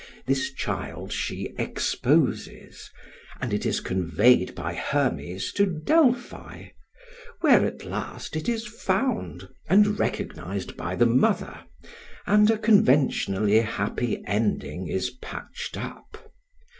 [0.25, 2.89] This child she exposes,
[3.39, 6.69] and it is conveyed by Hermes to Delphi,
[7.41, 11.65] where at last it is found, and recognised by the mother,
[12.25, 16.31] and a conventionally happy ending is patched up.